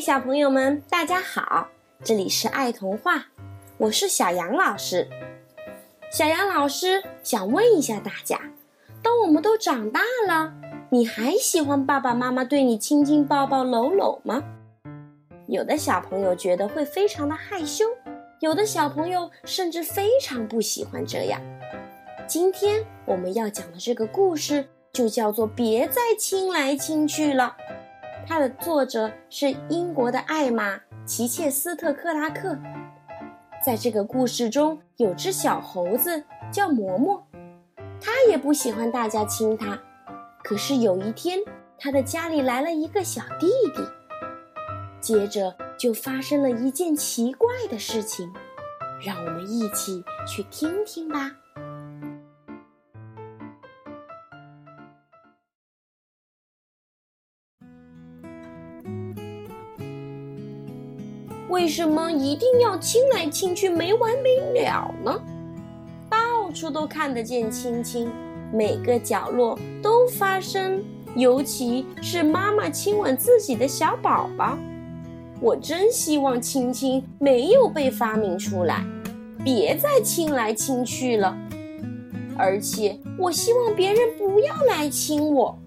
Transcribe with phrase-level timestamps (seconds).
[0.00, 1.68] 小朋友们，大家好！
[2.02, 3.26] 这里是爱童话，
[3.76, 5.06] 我是小杨老师。
[6.10, 8.40] 小杨老师想问一下大家：
[9.02, 10.54] 当我们都长大了，
[10.88, 14.42] 你还喜欢爸爸妈妈对你亲亲抱抱搂搂吗？
[15.46, 17.84] 有的小朋友觉得会非常的害羞，
[18.40, 21.38] 有的小朋友甚至非常不喜欢这样。
[22.26, 27.54] 今天我们要讲的这个故事就叫做《别再亲来亲去了》。
[28.26, 32.56] 它的作者是英国的艾玛·齐切斯特克拉克。
[33.64, 37.20] 在这个故事中，有只小猴子叫嬷嬷，
[38.00, 39.78] 它也不喜欢大家亲它。
[40.42, 41.38] 可是有一天，
[41.78, 43.82] 它的家里来了一个小弟弟，
[45.00, 48.32] 接着就发生了一件奇怪的事情，
[49.04, 51.30] 让我们一起去听听吧。
[61.50, 65.20] 为什么一定要亲来亲去没完没了呢？
[66.08, 68.08] 到处都看得见亲亲，
[68.52, 70.82] 每个角落都发生，
[71.16, 74.56] 尤其是妈妈亲吻自己的小宝宝。
[75.40, 78.84] 我真希望亲亲没有被发明出来，
[79.44, 81.36] 别再亲来亲去了。
[82.38, 85.58] 而且我希望别人不要来亲我，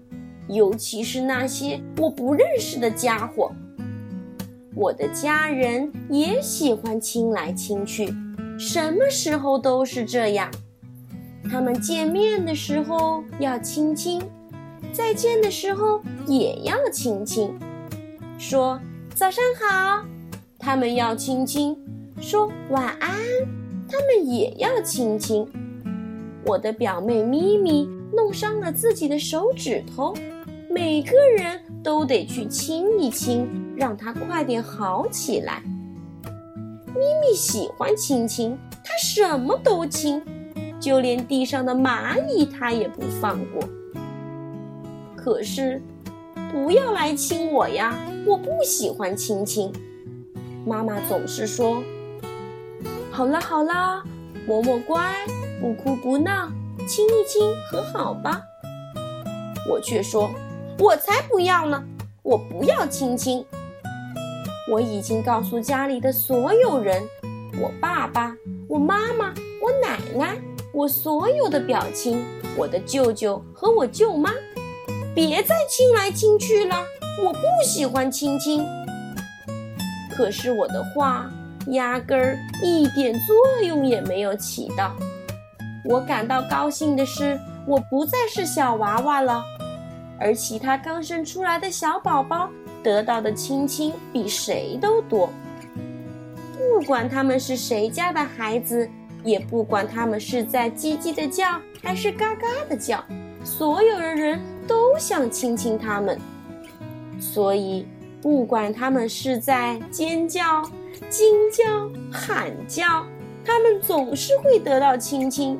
[0.48, 3.52] 尤其是那些我不认识的家伙。
[4.74, 8.12] 我的家人也喜欢亲来亲去，
[8.58, 10.50] 什么时候都是这样。
[11.50, 14.20] 他们见面的时候要亲亲，
[14.92, 17.52] 再见的时候也要亲亲，
[18.38, 18.80] 说
[19.14, 20.04] 早上好。
[20.58, 21.76] 他们要亲亲，
[22.20, 23.12] 说晚安。
[23.86, 25.46] 他们也要亲亲。
[26.44, 30.14] 我的表妹咪咪弄伤了自己的手指头，
[30.68, 33.46] 每个人都得去亲一亲。
[33.76, 35.62] 让他快点好起来。
[36.86, 40.22] 咪咪喜欢亲亲，它什么都亲，
[40.78, 43.62] 就连地上的蚂蚁它也不放过。
[45.16, 45.82] 可是，
[46.52, 47.98] 不要来亲我呀！
[48.26, 49.72] 我不喜欢亲亲。
[50.64, 51.82] 妈妈总是说
[53.10, 54.02] ：“好了好了，
[54.48, 55.14] 嬷嬷乖，
[55.60, 56.48] 不哭不闹，
[56.86, 58.40] 亲一亲和好吧。”
[59.68, 60.30] 我却说
[60.78, 61.82] ：“我才不要呢！
[62.22, 63.44] 我不要亲亲。”
[64.70, 67.02] 我已经告诉家里的所有人，
[67.60, 68.34] 我爸爸、
[68.66, 70.36] 我妈妈、我奶奶、
[70.72, 72.24] 我所有的表亲、
[72.56, 74.30] 我的舅舅和我舅妈，
[75.14, 76.76] 别再亲来亲去了，
[77.22, 78.64] 我不喜欢亲亲。
[80.16, 81.30] 可是我的话
[81.72, 84.92] 压根儿一点作用也没有起到。
[85.84, 89.44] 我感到高兴的是，我不再是小娃娃了，
[90.24, 92.50] 而其他刚生出来的小宝宝。
[92.82, 95.30] 得到的亲亲比谁都多，
[96.58, 98.86] 不管他们是谁家的孩子，
[99.22, 103.02] 也不管他们是在叽叽的叫还是嘎嘎的叫，
[103.42, 106.20] 所有的人都想亲亲他们。
[107.18, 107.86] 所以，
[108.20, 110.62] 不管他们是在尖叫、
[111.08, 111.64] 惊叫、
[112.12, 113.06] 喊叫，
[113.42, 115.58] 他们总是会得到亲亲。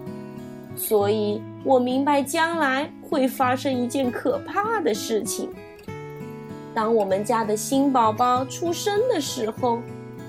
[0.76, 5.50] 所以我明白将来会发生一件可怕的事情。
[6.74, 9.80] 当我们家的新宝宝出生的时候，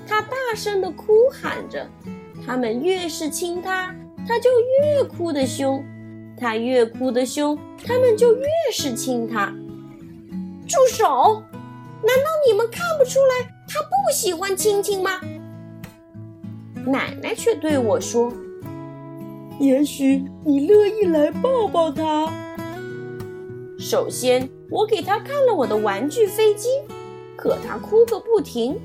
[0.06, 1.86] 他大声地哭喊着。
[2.46, 3.92] 他们越是亲他，
[4.28, 4.48] 他就
[4.80, 5.82] 越哭得凶；
[6.38, 9.52] 他越哭得凶，他们就越是亲他。
[10.68, 11.42] 住手！
[12.02, 15.20] 难道你们看不出来他不喜欢亲亲吗？
[16.86, 18.32] 奶奶却对我说
[19.58, 22.32] ：“也许你乐意来抱抱他。”
[23.78, 24.48] 首先。
[24.68, 26.68] 我给他看了我的玩具飞机，
[27.36, 28.76] 可他哭个不停。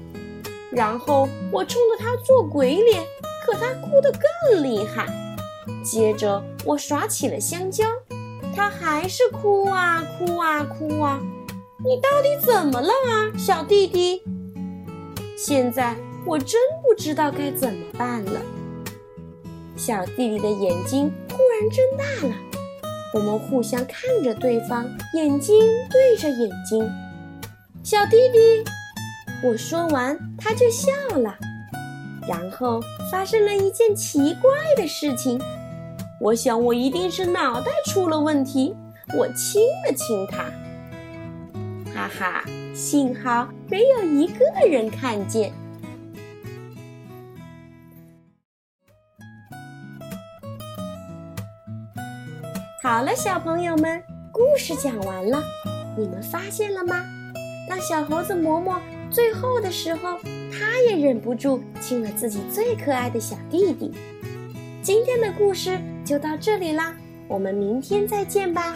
[0.69, 3.03] 然后我冲着他做鬼脸，
[3.43, 5.07] 可他哭得更厉害。
[5.83, 7.83] 接着我耍起了香蕉，
[8.55, 11.19] 他还是哭啊哭啊哭啊。
[11.83, 14.21] 你到底怎么了啊，小弟弟？
[15.35, 15.95] 现在
[16.27, 18.39] 我真不知道该怎么办了。
[19.83, 22.35] 小弟弟的眼睛忽然睁大了。
[23.15, 24.85] 我们互相看着对方，
[25.15, 25.57] 眼睛
[25.89, 26.87] 对着眼睛。
[27.81, 28.63] 小弟弟，
[29.43, 31.35] 我说完，他就笑了。
[32.27, 32.79] 然后
[33.11, 35.41] 发生了一件奇怪的事情。
[36.19, 38.75] 我想，我一定是脑袋出了问题。
[39.17, 40.43] 我亲了亲他，
[41.91, 42.45] 哈哈，
[42.75, 45.51] 幸好没有一个人看见。
[52.83, 54.01] 好了，小朋友们，
[54.31, 55.39] 故事讲完了，
[55.95, 57.05] 你们发现了吗？
[57.69, 58.79] 当小猴子嬷嬷
[59.11, 60.17] 最后的时候，
[60.51, 63.93] 它也忍不住亲了自己最可爱的小弟弟。
[64.81, 66.95] 今天的故事就到这里啦，
[67.27, 68.75] 我们明天再见吧。